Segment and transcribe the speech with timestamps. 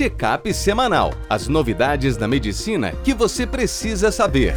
[0.00, 1.12] Check-up semanal.
[1.28, 4.54] As novidades da medicina que você precisa saber.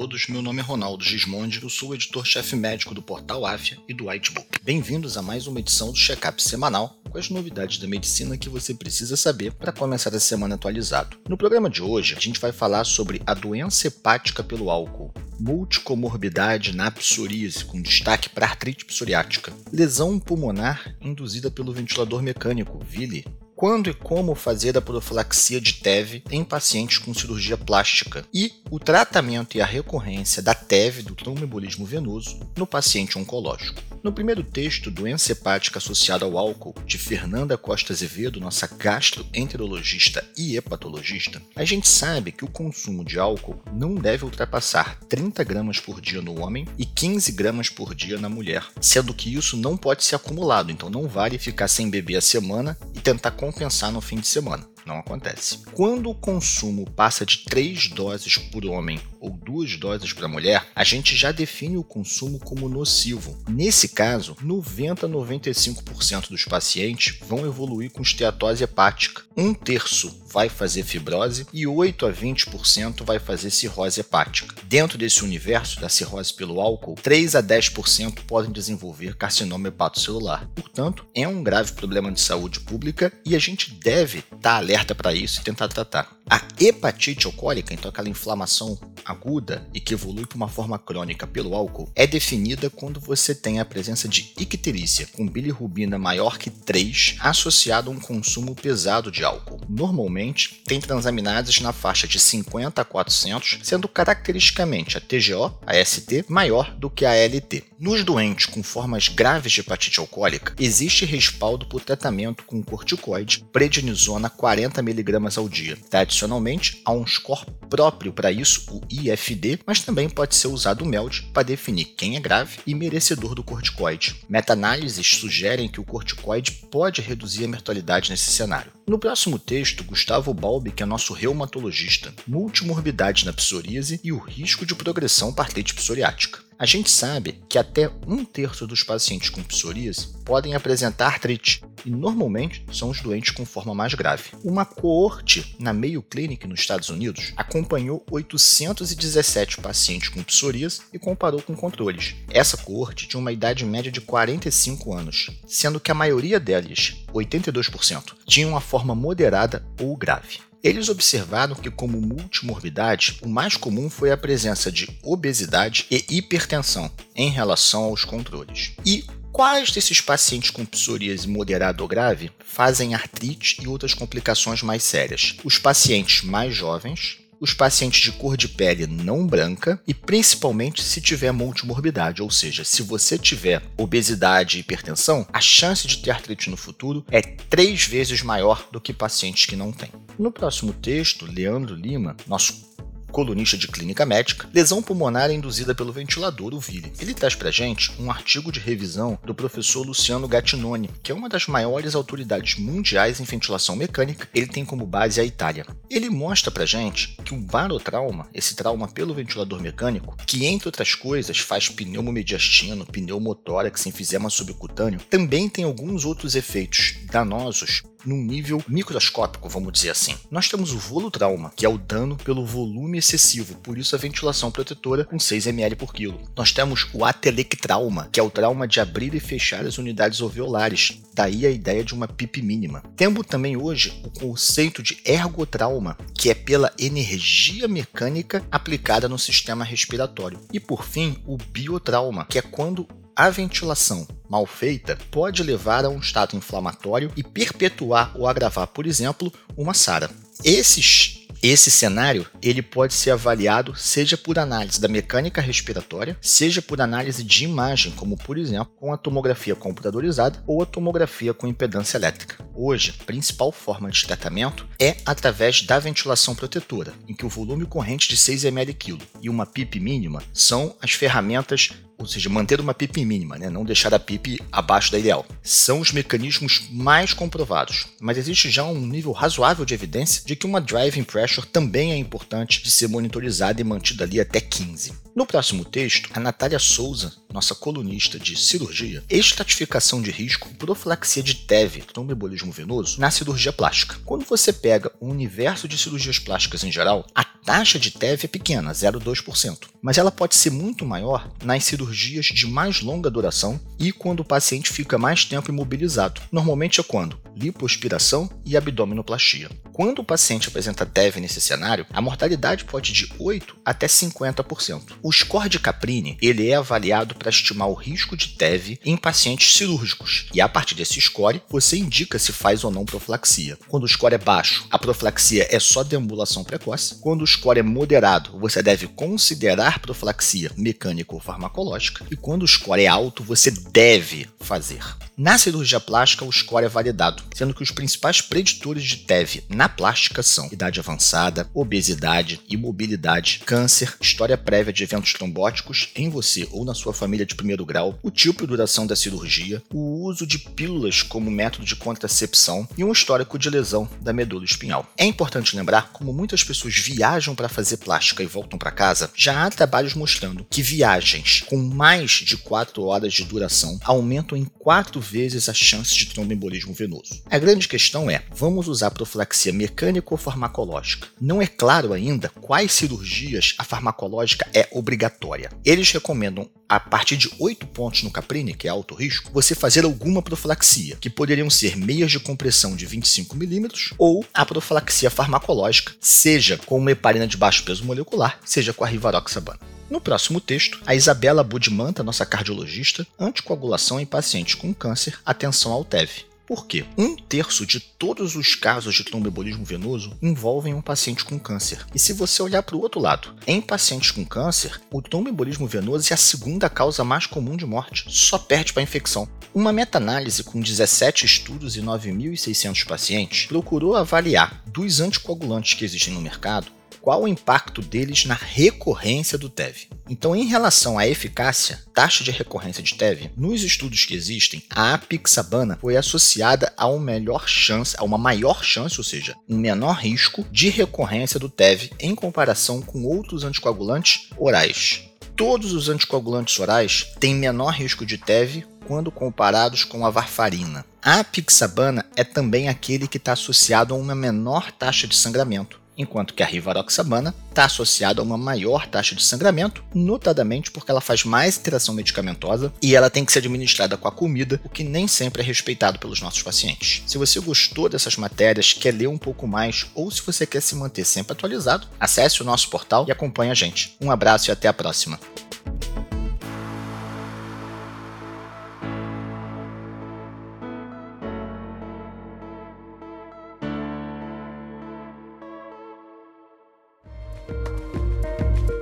[0.00, 4.06] Todos, meu nome é Ronaldo Gismondi, eu sou editor-chefe médico do portal Afia e do
[4.06, 4.58] Whitebook.
[4.62, 8.72] Bem-vindos a mais uma edição do Check-up semanal com as novidades da medicina que você
[8.72, 11.18] precisa saber para começar a semana atualizado.
[11.28, 16.74] No programa de hoje, a gente vai falar sobre a doença hepática pelo álcool, multicomorbidade
[16.74, 23.26] na psoríase, com destaque para artrite psoriática, lesão pulmonar induzida pelo ventilador mecânico, VILI,
[23.60, 28.78] quando e como fazer a profilaxia de TEV em pacientes com cirurgia plástica e o
[28.78, 33.82] tratamento e a recorrência da TEV, do tromboembolismo venoso, no paciente oncológico.
[34.02, 40.56] No primeiro texto, Doença Hepática Associada ao Álcool, de Fernanda Costa Azevedo, nossa gastroenterologista e
[40.56, 46.00] hepatologista, a gente sabe que o consumo de álcool não deve ultrapassar 30 gramas por
[46.00, 50.02] dia no homem e 15 gramas por dia na mulher, sendo que isso não pode
[50.02, 54.20] ser acumulado, então não vale ficar sem beber a semana e tentar compensar no fim
[54.20, 54.69] de semana.
[54.84, 55.58] Não acontece.
[55.72, 60.84] Quando o consumo passa de 3 doses por homem ou 2 doses para mulher, a
[60.84, 63.36] gente já define o consumo como nocivo.
[63.48, 69.22] Nesse caso, 90 a 95% dos pacientes vão evoluir com esteatose hepática.
[69.36, 74.54] Um terço vai fazer fibrose e 8 a 20% vai fazer cirrose hepática.
[74.64, 80.48] Dentro desse universo da cirrose pelo álcool, 3 a 10% podem desenvolver carcinoma hepatocelular.
[80.54, 84.94] Portanto, é um grave problema de saúde pública e a gente deve estar tá alerta
[84.94, 86.19] para isso e tentar tratar.
[86.30, 91.56] A hepatite alcoólica, então aquela inflamação aguda e que evolui para uma forma crônica pelo
[91.56, 97.16] álcool, é definida quando você tem a presença de icterícia com bilirrubina maior que 3
[97.18, 99.60] associado a um consumo pesado de álcool.
[99.68, 106.26] Normalmente, tem transaminases na faixa de 50 a 400, sendo caracteristicamente a TGO, a ST,
[106.28, 107.64] maior do que a ALT.
[107.76, 114.30] Nos doentes com formas graves de hepatite alcoólica, existe respaldo por tratamento com corticoide prednisona
[114.30, 115.76] 40mg ao dia.
[115.88, 120.82] Tá Adicionalmente, há um score próprio para isso, o IFD, mas também pode ser usado
[120.82, 124.16] o MELD para definir quem é grave e merecedor do corticoide.
[124.28, 128.70] Meta-análises sugerem que o corticoide pode reduzir a mortalidade nesse cenário.
[128.86, 134.66] No próximo texto, Gustavo Balbi, que é nosso reumatologista, multimorbidade na psoríase e o risco
[134.66, 136.49] de progressão para psoriática.
[136.60, 141.90] A gente sabe que até um terço dos pacientes com psoríase podem apresentar artrite, e
[141.90, 144.24] normalmente são os doentes com forma mais grave.
[144.44, 151.40] Uma coorte na Mayo Clinic nos Estados Unidos acompanhou 817 pacientes com psoríase e comparou
[151.40, 152.14] com controles.
[152.28, 158.12] Essa coorte tinha uma idade média de 45 anos, sendo que a maioria delas, 82%,
[158.26, 160.38] tinha uma forma moderada ou grave.
[160.62, 166.90] Eles observaram que, como multimorbidade, o mais comum foi a presença de obesidade e hipertensão
[167.16, 168.72] em relação aos controles.
[168.84, 174.82] E Quais desses pacientes com psoríase moderada ou grave fazem artrite e outras complicações mais
[174.82, 175.36] sérias?
[175.44, 181.00] Os pacientes mais jovens, os pacientes de cor de pele não branca e principalmente se
[181.00, 186.50] tiver multimorbidade, ou seja, se você tiver obesidade e hipertensão, a chance de ter artrite
[186.50, 189.90] no futuro é três vezes maior do que pacientes que não têm.
[190.18, 192.69] No próximo texto, Leandro Lima, nosso
[193.10, 196.92] colunista de clínica médica, lesão pulmonar induzida pelo ventilador, o VILI.
[197.00, 201.28] Ele traz pra gente um artigo de revisão do professor Luciano Gattinoni, que é uma
[201.28, 204.28] das maiores autoridades mundiais em ventilação mecânica.
[204.34, 205.66] Ele tem como base a Itália.
[205.88, 210.94] Ele mostra pra gente que o barotrauma, esse trauma pelo ventilador mecânico, que entre outras
[210.94, 219.48] coisas faz pneumomediastino, pneumotórax, enfisema subcutâneo, também tem alguns outros efeitos danosos num nível microscópico,
[219.48, 220.14] vamos dizer assim.
[220.30, 224.50] Nós temos o volutrauma, que é o dano pelo volume excessivo, por isso a ventilação
[224.50, 226.20] protetora com 6 ml por quilo.
[226.36, 231.00] Nós temos o atelectrauma, que é o trauma de abrir e fechar as unidades alveolares,
[231.14, 232.82] daí a ideia de uma PIP mínima.
[232.96, 239.64] Temos também hoje o conceito de ergotrauma, que é pela energia mecânica aplicada no sistema
[239.64, 240.40] respiratório.
[240.52, 245.88] E por fim, o biotrauma, que é quando a ventilação mal feita pode levar a
[245.88, 250.08] um estado inflamatório e perpetuar ou agravar, por exemplo, uma SARA.
[250.44, 256.82] Esses esse cenário ele pode ser avaliado seja por análise da mecânica respiratória, seja por
[256.82, 261.96] análise de imagem, como por exemplo com a tomografia computadorizada ou a tomografia com impedância
[261.96, 262.44] elétrica.
[262.54, 267.64] Hoje, a principal forma de tratamento é através da ventilação protetora, em que o volume
[267.64, 272.60] corrente de 6 ml quilo e uma PIP mínima são as ferramentas ou seja, manter
[272.60, 273.50] uma PIP mínima, né?
[273.50, 275.26] não deixar a PIP abaixo da ideal.
[275.42, 280.46] São os mecanismos mais comprovados, mas existe já um nível razoável de evidência de que
[280.46, 284.92] uma driving pressure também é importante de ser monitorizada e mantida ali até 15.
[285.14, 291.34] No próximo texto, a Natália Souza nossa colunista de cirurgia, estratificação de risco, profilaxia de
[291.34, 293.96] TEV, tromboembolismo venoso, na cirurgia plástica.
[294.04, 298.28] Quando você pega o universo de cirurgias plásticas em geral, a taxa de TEV é
[298.28, 303.92] pequena, 0,2%, mas ela pode ser muito maior nas cirurgias de mais longa duração e
[303.92, 306.20] quando o paciente fica mais tempo imobilizado.
[306.30, 307.18] Normalmente é quando?
[307.36, 309.50] Lipoaspiração e abdominoplastia.
[309.72, 314.98] Quando o paciente apresenta TEV nesse cenário, a mortalidade pode de 8 até 50%.
[315.02, 319.54] O score de Caprini ele é avaliado para estimar o risco de TEV em pacientes
[319.54, 323.58] cirúrgicos e a partir desse score você indica se faz ou não profilaxia.
[323.68, 326.96] Quando o score é baixo, a profilaxia é só deambulação precoce.
[327.00, 332.04] Quando o score é moderado, você deve considerar profilaxia mecânica ou farmacológica.
[332.10, 334.80] E quando o score é alto, você deve fazer.
[335.22, 339.68] Na cirurgia plástica, o score é validado, sendo que os principais preditores de TEV na
[339.68, 346.64] plástica são idade avançada, obesidade, imobilidade, câncer, história prévia de eventos trombóticos em você ou
[346.64, 350.38] na sua família de primeiro grau, o tipo e duração da cirurgia, o uso de
[350.38, 354.90] pílulas como método de contracepção e um histórico de lesão da medula espinhal.
[354.96, 359.44] É importante lembrar como muitas pessoas viajam para fazer plástica e voltam para casa, já
[359.44, 365.09] há trabalhos mostrando que viagens com mais de 4 horas de duração aumentam em 4
[365.10, 367.22] vezes as chances de tromboembolismo venoso.
[367.28, 371.08] A grande questão é: vamos usar profilaxia mecânica ou farmacológica?
[371.20, 375.50] Não é claro ainda quais cirurgias a farmacológica é obrigatória.
[375.64, 379.84] Eles recomendam a partir de 8 pontos no Caprini, que é alto risco, você fazer
[379.84, 386.56] alguma profilaxia, que poderiam ser meias de compressão de 25mm ou a profilaxia farmacológica, seja
[386.58, 389.69] com uma heparina de baixo peso molecular, seja com a rivaroxabana.
[389.90, 395.84] No próximo texto, a Isabela Budimanta, nossa cardiologista, anticoagulação em pacientes com câncer, atenção ao
[395.84, 396.30] TEV.
[396.46, 396.84] Por quê?
[396.96, 401.84] Um terço de todos os casos de tromboembolismo venoso envolvem um paciente com câncer.
[401.92, 406.12] E se você olhar para o outro lado, em pacientes com câncer, o tromboembolismo venoso
[406.12, 409.28] é a segunda causa mais comum de morte, só perde para a infecção.
[409.52, 416.20] Uma meta-análise com 17 estudos e 9.600 pacientes procurou avaliar dos anticoagulantes que existem no
[416.20, 416.70] mercado
[417.00, 419.88] qual o impacto deles na recorrência do TEV.
[420.08, 424.94] Então, em relação à eficácia, taxa de recorrência de TEV, nos estudos que existem, a
[424.94, 429.96] apixabana foi associada a uma melhor chance, a uma maior chance, ou seja, um menor
[429.98, 435.04] risco de recorrência do TEV em comparação com outros anticoagulantes orais.
[435.36, 440.84] Todos os anticoagulantes orais têm menor risco de TEV quando comparados com a varfarina.
[441.02, 446.34] A apixabana é também aquele que está associado a uma menor taxa de sangramento enquanto
[446.34, 451.24] que a rivaroxabana está associada a uma maior taxa de sangramento, notadamente porque ela faz
[451.24, 455.06] mais interação medicamentosa e ela tem que ser administrada com a comida, o que nem
[455.06, 457.02] sempre é respeitado pelos nossos pacientes.
[457.06, 460.74] Se você gostou dessas matérias, quer ler um pouco mais ou se você quer se
[460.74, 463.96] manter sempre atualizado, acesse o nosso portal e acompanhe a gente.
[464.00, 465.18] Um abraço e até a próxima.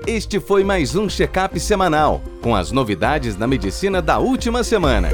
[0.08, 5.10] Este foi mais um check-up semanal com as novidades da medicina da última semana.